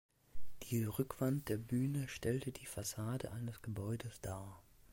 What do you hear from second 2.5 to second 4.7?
die Fassade eines Gebäudes dar.